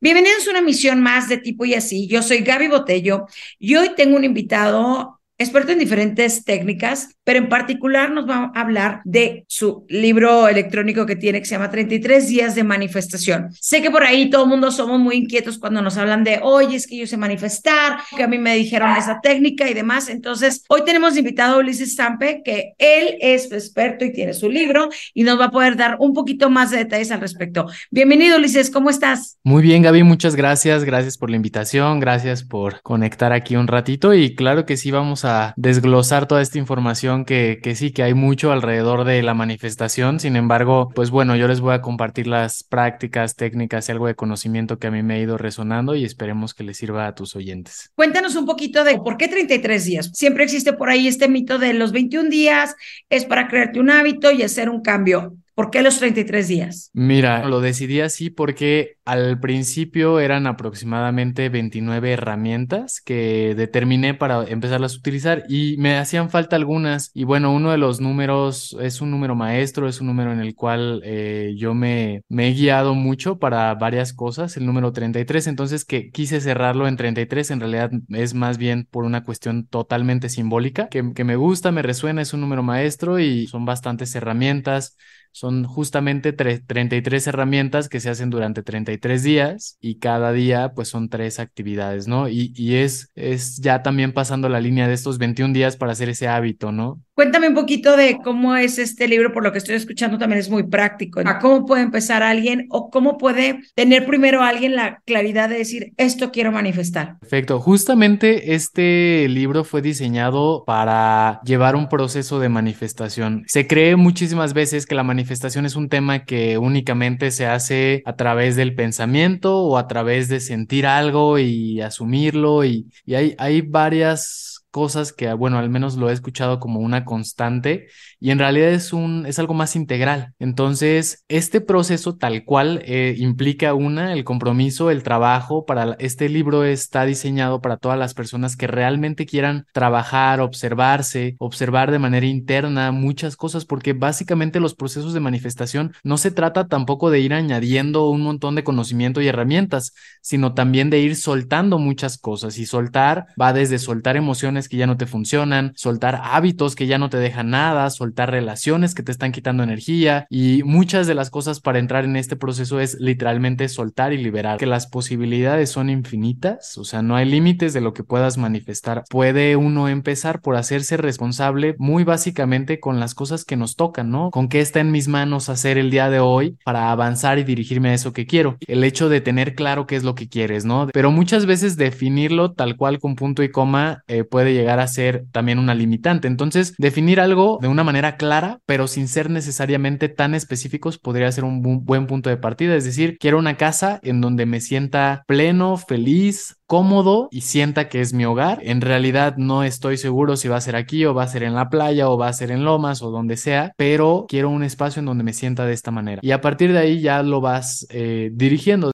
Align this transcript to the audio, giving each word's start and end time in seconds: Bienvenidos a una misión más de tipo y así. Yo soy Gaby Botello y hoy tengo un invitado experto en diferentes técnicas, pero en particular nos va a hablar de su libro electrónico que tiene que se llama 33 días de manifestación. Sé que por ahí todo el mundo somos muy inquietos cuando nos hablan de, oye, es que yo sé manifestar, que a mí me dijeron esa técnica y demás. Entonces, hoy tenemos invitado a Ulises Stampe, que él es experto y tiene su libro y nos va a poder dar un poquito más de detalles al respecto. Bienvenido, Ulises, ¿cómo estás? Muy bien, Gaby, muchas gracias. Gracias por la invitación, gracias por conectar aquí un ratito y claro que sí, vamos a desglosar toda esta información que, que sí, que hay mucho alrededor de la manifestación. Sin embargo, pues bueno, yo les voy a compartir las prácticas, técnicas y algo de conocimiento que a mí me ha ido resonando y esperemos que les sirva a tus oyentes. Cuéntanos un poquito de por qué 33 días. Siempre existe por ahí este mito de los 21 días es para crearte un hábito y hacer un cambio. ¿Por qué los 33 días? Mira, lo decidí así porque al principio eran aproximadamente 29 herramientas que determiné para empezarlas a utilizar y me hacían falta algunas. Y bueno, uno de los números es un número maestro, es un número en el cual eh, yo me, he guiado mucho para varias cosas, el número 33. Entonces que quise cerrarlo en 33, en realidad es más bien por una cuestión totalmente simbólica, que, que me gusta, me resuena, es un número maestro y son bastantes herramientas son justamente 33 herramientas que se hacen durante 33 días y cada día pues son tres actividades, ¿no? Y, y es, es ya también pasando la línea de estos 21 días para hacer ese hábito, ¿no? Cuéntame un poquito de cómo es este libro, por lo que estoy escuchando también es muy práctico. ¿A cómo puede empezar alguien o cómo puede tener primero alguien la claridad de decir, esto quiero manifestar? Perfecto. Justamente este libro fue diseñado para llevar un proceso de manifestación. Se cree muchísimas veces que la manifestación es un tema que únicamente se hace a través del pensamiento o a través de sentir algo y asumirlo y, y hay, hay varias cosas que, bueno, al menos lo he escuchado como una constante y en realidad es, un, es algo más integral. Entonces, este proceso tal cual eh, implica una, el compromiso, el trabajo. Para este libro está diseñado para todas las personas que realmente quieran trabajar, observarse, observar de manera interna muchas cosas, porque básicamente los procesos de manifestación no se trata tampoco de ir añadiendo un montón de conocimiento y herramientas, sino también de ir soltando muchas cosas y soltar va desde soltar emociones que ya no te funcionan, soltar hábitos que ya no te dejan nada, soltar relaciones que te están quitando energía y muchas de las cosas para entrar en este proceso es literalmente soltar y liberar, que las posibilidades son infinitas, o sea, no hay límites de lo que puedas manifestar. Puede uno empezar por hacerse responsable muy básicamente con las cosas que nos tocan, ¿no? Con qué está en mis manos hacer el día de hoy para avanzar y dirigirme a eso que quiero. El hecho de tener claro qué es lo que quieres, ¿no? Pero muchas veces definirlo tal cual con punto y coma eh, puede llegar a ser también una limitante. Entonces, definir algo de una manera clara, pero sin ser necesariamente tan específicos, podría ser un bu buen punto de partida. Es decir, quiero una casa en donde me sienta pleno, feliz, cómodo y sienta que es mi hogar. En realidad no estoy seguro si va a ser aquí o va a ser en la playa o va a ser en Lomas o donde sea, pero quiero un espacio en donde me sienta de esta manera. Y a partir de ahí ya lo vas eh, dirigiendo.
Bienvenidos 0.00 0.46
a 0.46 0.50
una 0.50 0.60
misión 0.60 1.02
más 1.02 1.28
de 1.28 1.38
tipo 1.38 1.64
y 1.64 1.74
así. 1.74 2.06
Yo 2.06 2.22
soy 2.22 2.38
Gaby 2.38 2.68
Botello 2.68 3.26
y 3.58 3.76
hoy 3.76 3.90
tengo 3.96 4.16
un 4.16 4.24
invitado 4.24 5.20
experto 5.38 5.72
en 5.72 5.78
diferentes 5.78 6.44
técnicas, 6.44 7.15
pero 7.26 7.40
en 7.40 7.48
particular 7.48 8.12
nos 8.12 8.28
va 8.28 8.52
a 8.54 8.60
hablar 8.60 9.00
de 9.04 9.44
su 9.48 9.84
libro 9.88 10.46
electrónico 10.46 11.04
que 11.06 11.16
tiene 11.16 11.40
que 11.40 11.46
se 11.46 11.56
llama 11.56 11.72
33 11.72 12.28
días 12.28 12.54
de 12.54 12.62
manifestación. 12.62 13.48
Sé 13.60 13.82
que 13.82 13.90
por 13.90 14.04
ahí 14.04 14.30
todo 14.30 14.44
el 14.44 14.48
mundo 14.48 14.70
somos 14.70 15.00
muy 15.00 15.16
inquietos 15.16 15.58
cuando 15.58 15.82
nos 15.82 15.96
hablan 15.96 16.22
de, 16.22 16.38
oye, 16.40 16.76
es 16.76 16.86
que 16.86 16.96
yo 16.96 17.06
sé 17.08 17.16
manifestar, 17.16 17.98
que 18.16 18.22
a 18.22 18.28
mí 18.28 18.38
me 18.38 18.54
dijeron 18.54 18.94
esa 18.96 19.20
técnica 19.20 19.68
y 19.68 19.74
demás. 19.74 20.08
Entonces, 20.08 20.62
hoy 20.68 20.82
tenemos 20.84 21.16
invitado 21.16 21.56
a 21.56 21.58
Ulises 21.58 21.94
Stampe, 21.94 22.42
que 22.44 22.74
él 22.78 23.16
es 23.20 23.50
experto 23.50 24.04
y 24.04 24.12
tiene 24.12 24.32
su 24.32 24.48
libro 24.48 24.88
y 25.12 25.24
nos 25.24 25.40
va 25.40 25.46
a 25.46 25.50
poder 25.50 25.76
dar 25.76 25.96
un 25.98 26.14
poquito 26.14 26.48
más 26.48 26.70
de 26.70 26.76
detalles 26.76 27.10
al 27.10 27.20
respecto. 27.20 27.66
Bienvenido, 27.90 28.36
Ulises, 28.36 28.70
¿cómo 28.70 28.88
estás? 28.88 29.36
Muy 29.42 29.64
bien, 29.64 29.82
Gaby, 29.82 30.04
muchas 30.04 30.36
gracias. 30.36 30.84
Gracias 30.84 31.18
por 31.18 31.30
la 31.30 31.36
invitación, 31.36 31.98
gracias 31.98 32.44
por 32.44 32.82
conectar 32.82 33.32
aquí 33.32 33.56
un 33.56 33.66
ratito 33.66 34.14
y 34.14 34.36
claro 34.36 34.64
que 34.64 34.76
sí, 34.76 34.92
vamos 34.92 35.24
a 35.24 35.54
desglosar 35.56 36.28
toda 36.28 36.40
esta 36.40 36.58
información 36.58 37.15
que, 37.24 37.60
que 37.62 37.74
sí, 37.74 37.92
que 37.92 38.02
hay 38.02 38.14
mucho 38.14 38.52
alrededor 38.52 39.04
de 39.04 39.22
la 39.22 39.34
manifestación. 39.34 40.20
Sin 40.20 40.36
embargo, 40.36 40.90
pues 40.94 41.10
bueno, 41.10 41.36
yo 41.36 41.48
les 41.48 41.60
voy 41.60 41.74
a 41.74 41.80
compartir 41.80 42.26
las 42.26 42.62
prácticas, 42.62 43.34
técnicas 43.34 43.88
y 43.88 43.92
algo 43.92 44.06
de 44.06 44.14
conocimiento 44.14 44.78
que 44.78 44.88
a 44.88 44.90
mí 44.90 45.02
me 45.02 45.14
ha 45.14 45.18
ido 45.18 45.38
resonando 45.38 45.94
y 45.94 46.04
esperemos 46.04 46.54
que 46.54 46.64
les 46.64 46.76
sirva 46.76 47.06
a 47.06 47.14
tus 47.14 47.36
oyentes. 47.36 47.90
Cuéntanos 47.94 48.36
un 48.36 48.46
poquito 48.46 48.84
de 48.84 48.98
por 48.98 49.16
qué 49.16 49.28
33 49.28 49.84
días. 49.84 50.10
Siempre 50.14 50.44
existe 50.44 50.72
por 50.72 50.88
ahí 50.88 51.06
este 51.06 51.28
mito 51.28 51.58
de 51.58 51.72
los 51.74 51.92
21 51.92 52.28
días 52.28 52.76
es 53.08 53.24
para 53.24 53.48
crearte 53.48 53.80
un 53.80 53.90
hábito 53.90 54.30
y 54.30 54.42
hacer 54.42 54.68
un 54.68 54.82
cambio. 54.82 55.36
¿Por 55.54 55.70
qué 55.70 55.80
los 55.80 55.98
33 55.98 56.48
días? 56.48 56.90
Mira, 56.92 57.48
lo 57.48 57.62
decidí 57.62 58.02
así 58.02 58.28
porque 58.28 58.95
al 59.06 59.38
principio 59.38 60.18
eran 60.18 60.48
aproximadamente 60.48 61.48
29 61.48 62.12
herramientas 62.12 63.00
que 63.00 63.54
determiné 63.56 64.14
para 64.14 64.44
empezarlas 64.44 64.94
a 64.94 64.98
utilizar 64.98 65.44
y 65.48 65.76
me 65.78 65.96
hacían 65.96 66.28
falta 66.28 66.56
algunas. 66.56 67.12
Y 67.14 67.22
bueno, 67.22 67.54
uno 67.54 67.70
de 67.70 67.78
los 67.78 68.00
números 68.00 68.76
es 68.80 69.00
un 69.00 69.12
número 69.12 69.36
maestro, 69.36 69.88
es 69.88 70.00
un 70.00 70.08
número 70.08 70.32
en 70.32 70.40
el 70.40 70.56
cual 70.56 71.02
eh, 71.04 71.54
yo 71.56 71.72
me, 71.72 72.24
he 72.28 72.52
guiado 72.52 72.94
mucho 72.94 73.38
para 73.38 73.72
varias 73.76 74.12
cosas, 74.12 74.56
el 74.56 74.66
número 74.66 74.92
33. 74.92 75.46
Entonces 75.46 75.84
que 75.84 76.10
quise 76.10 76.40
cerrarlo 76.40 76.88
en 76.88 76.96
33, 76.96 77.52
en 77.52 77.60
realidad 77.60 77.90
es 78.10 78.34
más 78.34 78.58
bien 78.58 78.88
por 78.90 79.04
una 79.04 79.22
cuestión 79.22 79.68
totalmente 79.68 80.28
simbólica, 80.28 80.88
que, 80.88 81.12
que 81.14 81.22
me 81.22 81.36
gusta, 81.36 81.70
me 81.70 81.82
resuena, 81.82 82.22
es 82.22 82.34
un 82.34 82.40
número 82.40 82.64
maestro 82.64 83.20
y 83.20 83.46
son 83.46 83.64
bastantes 83.64 84.12
herramientas 84.16 84.96
son 85.36 85.64
justamente 85.64 86.32
33 86.32 87.26
herramientas 87.26 87.90
que 87.90 88.00
se 88.00 88.08
hacen 88.08 88.30
durante 88.30 88.62
33 88.62 88.95
días 89.22 89.78
y 89.80 89.98
cada 89.98 90.32
día 90.32 90.72
pues 90.74 90.88
son 90.88 91.08
tres 91.08 91.38
actividades, 91.40 92.08
¿no? 92.08 92.28
Y, 92.28 92.52
y 92.56 92.76
es, 92.76 93.10
es 93.14 93.56
ya 93.58 93.82
también 93.82 94.12
pasando 94.12 94.48
la 94.48 94.60
línea 94.60 94.88
de 94.88 94.94
estos 94.94 95.18
21 95.18 95.52
días 95.54 95.76
para 95.76 95.92
hacer 95.92 96.08
ese 96.08 96.28
hábito, 96.28 96.72
¿no? 96.72 97.02
Cuéntame 97.16 97.48
un 97.48 97.54
poquito 97.54 97.96
de 97.96 98.18
cómo 98.22 98.56
es 98.56 98.78
este 98.78 99.08
libro, 99.08 99.32
por 99.32 99.42
lo 99.42 99.50
que 99.50 99.56
estoy 99.56 99.74
escuchando 99.74 100.18
también 100.18 100.38
es 100.38 100.50
muy 100.50 100.64
práctico. 100.64 101.22
¿A 101.24 101.38
cómo 101.38 101.64
puede 101.64 101.82
empezar 101.82 102.22
alguien 102.22 102.66
o 102.68 102.90
cómo 102.90 103.16
puede 103.16 103.60
tener 103.74 104.04
primero 104.04 104.42
alguien 104.42 104.76
la 104.76 105.00
claridad 105.06 105.48
de 105.48 105.56
decir, 105.56 105.94
esto 105.96 106.30
quiero 106.30 106.52
manifestar? 106.52 107.18
Perfecto. 107.20 107.58
Justamente 107.58 108.52
este 108.54 109.28
libro 109.30 109.64
fue 109.64 109.80
diseñado 109.80 110.64
para 110.66 111.40
llevar 111.42 111.74
un 111.74 111.88
proceso 111.88 112.38
de 112.38 112.50
manifestación. 112.50 113.44
Se 113.46 113.66
cree 113.66 113.96
muchísimas 113.96 114.52
veces 114.52 114.84
que 114.84 114.94
la 114.94 115.02
manifestación 115.02 115.64
es 115.64 115.74
un 115.74 115.88
tema 115.88 116.26
que 116.26 116.58
únicamente 116.58 117.30
se 117.30 117.46
hace 117.46 118.02
a 118.04 118.14
través 118.16 118.56
del 118.56 118.74
pensamiento 118.74 119.62
o 119.62 119.78
a 119.78 119.88
través 119.88 120.28
de 120.28 120.40
sentir 120.40 120.86
algo 120.86 121.38
y 121.38 121.80
asumirlo 121.80 122.62
y, 122.66 122.90
y 123.06 123.14
hay, 123.14 123.34
hay 123.38 123.62
varias 123.62 124.55
cosas 124.76 125.14
que, 125.14 125.32
bueno, 125.32 125.56
al 125.56 125.70
menos 125.70 125.96
lo 125.96 126.10
he 126.10 126.12
escuchado 126.12 126.60
como 126.60 126.80
una 126.80 127.06
constante 127.06 127.86
y 128.20 128.30
en 128.30 128.38
realidad 128.38 128.68
es, 128.68 128.92
un, 128.92 129.24
es 129.24 129.38
algo 129.38 129.54
más 129.54 129.74
integral. 129.74 130.34
Entonces, 130.38 131.24
este 131.28 131.62
proceso 131.62 132.16
tal 132.16 132.44
cual 132.44 132.82
eh, 132.84 133.14
implica 133.16 133.72
una, 133.72 134.12
el 134.12 134.22
compromiso, 134.24 134.90
el 134.90 135.02
trabajo. 135.02 135.64
Para 135.64 135.96
este 135.98 136.28
libro 136.28 136.62
está 136.62 137.06
diseñado 137.06 137.62
para 137.62 137.78
todas 137.78 137.98
las 137.98 138.12
personas 138.12 138.54
que 138.54 138.66
realmente 138.66 139.24
quieran 139.24 139.64
trabajar, 139.72 140.42
observarse, 140.42 141.36
observar 141.38 141.90
de 141.90 141.98
manera 141.98 142.26
interna 142.26 142.92
muchas 142.92 143.34
cosas, 143.34 143.64
porque 143.64 143.94
básicamente 143.94 144.60
los 144.60 144.74
procesos 144.74 145.14
de 145.14 145.20
manifestación 145.20 145.94
no 146.04 146.18
se 146.18 146.32
trata 146.32 146.68
tampoco 146.68 147.08
de 147.08 147.20
ir 147.20 147.32
añadiendo 147.32 148.10
un 148.10 148.20
montón 148.20 148.54
de 148.54 148.64
conocimiento 148.64 149.22
y 149.22 149.28
herramientas, 149.28 149.94
sino 150.20 150.52
también 150.52 150.90
de 150.90 150.98
ir 150.98 151.16
soltando 151.16 151.78
muchas 151.78 152.18
cosas 152.18 152.58
y 152.58 152.66
soltar 152.66 153.28
va 153.40 153.54
desde 153.54 153.78
soltar 153.78 154.18
emociones 154.18 154.65
que 154.68 154.76
ya 154.76 154.86
no 154.86 154.96
te 154.96 155.06
funcionan, 155.06 155.72
soltar 155.76 156.20
hábitos 156.22 156.74
que 156.74 156.86
ya 156.86 156.98
no 156.98 157.10
te 157.10 157.18
dejan 157.18 157.50
nada, 157.50 157.90
soltar 157.90 158.30
relaciones 158.30 158.94
que 158.94 159.02
te 159.02 159.12
están 159.12 159.32
quitando 159.32 159.62
energía 159.62 160.26
y 160.30 160.62
muchas 160.64 161.06
de 161.06 161.14
las 161.14 161.30
cosas 161.30 161.60
para 161.60 161.78
entrar 161.78 162.04
en 162.04 162.16
este 162.16 162.36
proceso 162.36 162.80
es 162.80 162.98
literalmente 163.00 163.68
soltar 163.68 164.12
y 164.12 164.18
liberar, 164.18 164.58
que 164.58 164.66
las 164.66 164.86
posibilidades 164.86 165.70
son 165.70 165.90
infinitas, 165.90 166.76
o 166.78 166.84
sea, 166.84 167.02
no 167.02 167.16
hay 167.16 167.26
límites 167.26 167.72
de 167.72 167.80
lo 167.80 167.92
que 167.92 168.04
puedas 168.04 168.38
manifestar. 168.38 169.04
Puede 169.10 169.56
uno 169.56 169.88
empezar 169.88 170.40
por 170.40 170.56
hacerse 170.56 170.96
responsable 170.96 171.74
muy 171.78 172.04
básicamente 172.04 172.80
con 172.80 173.00
las 173.00 173.14
cosas 173.14 173.44
que 173.44 173.56
nos 173.56 173.76
tocan, 173.76 174.10
¿no? 174.10 174.30
Con 174.30 174.48
qué 174.48 174.60
está 174.60 174.80
en 174.80 174.90
mis 174.90 175.08
manos 175.08 175.48
hacer 175.48 175.78
el 175.78 175.90
día 175.90 176.10
de 176.10 176.20
hoy 176.20 176.56
para 176.64 176.90
avanzar 176.90 177.38
y 177.38 177.44
dirigirme 177.44 177.90
a 177.90 177.94
eso 177.94 178.12
que 178.12 178.26
quiero. 178.26 178.56
El 178.66 178.84
hecho 178.84 179.08
de 179.08 179.20
tener 179.20 179.54
claro 179.54 179.86
qué 179.86 179.96
es 179.96 180.04
lo 180.04 180.14
que 180.14 180.28
quieres, 180.28 180.64
¿no? 180.64 180.88
Pero 180.92 181.10
muchas 181.10 181.46
veces 181.46 181.76
definirlo 181.76 182.52
tal 182.52 182.76
cual 182.76 182.98
con 182.98 183.16
punto 183.16 183.42
y 183.42 183.50
coma 183.50 184.02
eh, 184.06 184.24
puede 184.24 184.52
llegar 184.56 184.80
a 184.80 184.88
ser 184.88 185.24
también 185.32 185.58
una 185.58 185.74
limitante. 185.74 186.28
Entonces, 186.28 186.74
definir 186.78 187.20
algo 187.20 187.58
de 187.60 187.68
una 187.68 187.84
manera 187.84 188.16
clara, 188.16 188.58
pero 188.66 188.88
sin 188.88 189.08
ser 189.08 189.30
necesariamente 189.30 190.08
tan 190.08 190.34
específicos, 190.34 190.98
podría 190.98 191.30
ser 191.30 191.44
un 191.44 191.62
bu 191.62 191.80
buen 191.80 192.06
punto 192.06 192.30
de 192.30 192.36
partida. 192.36 192.74
Es 192.74 192.84
decir, 192.84 193.18
quiero 193.18 193.38
una 193.38 193.56
casa 193.56 194.00
en 194.02 194.20
donde 194.20 194.46
me 194.46 194.60
sienta 194.60 195.24
pleno, 195.26 195.76
feliz, 195.76 196.56
cómodo 196.66 197.28
y 197.30 197.42
sienta 197.42 197.88
que 197.88 198.00
es 198.00 198.12
mi 198.12 198.24
hogar. 198.24 198.58
En 198.62 198.80
realidad 198.80 199.36
no 199.36 199.62
estoy 199.62 199.96
seguro 199.96 200.36
si 200.36 200.48
va 200.48 200.56
a 200.56 200.60
ser 200.60 200.76
aquí 200.76 201.04
o 201.04 201.14
va 201.14 201.22
a 201.22 201.28
ser 201.28 201.42
en 201.42 201.54
la 201.54 201.68
playa 201.68 202.08
o 202.08 202.18
va 202.18 202.28
a 202.28 202.32
ser 202.32 202.50
en 202.50 202.64
Lomas 202.64 203.02
o 203.02 203.10
donde 203.10 203.36
sea, 203.36 203.72
pero 203.76 204.26
quiero 204.28 204.50
un 204.50 204.62
espacio 204.62 205.00
en 205.00 205.06
donde 205.06 205.24
me 205.24 205.32
sienta 205.32 205.64
de 205.64 205.72
esta 205.72 205.90
manera. 205.90 206.20
Y 206.22 206.32
a 206.32 206.40
partir 206.40 206.72
de 206.72 206.78
ahí 206.78 207.00
ya 207.00 207.22
lo 207.22 207.40
vas 207.40 207.86
eh, 207.90 208.30
dirigiendo. 208.32 208.84